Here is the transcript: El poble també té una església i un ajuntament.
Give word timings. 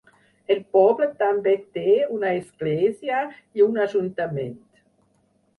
El 0.53 0.61
poble 0.77 1.07
també 1.19 1.53
té 1.77 1.83
una 2.17 2.33
església 2.39 3.21
i 3.61 3.67
un 3.67 3.79
ajuntament. 3.87 4.61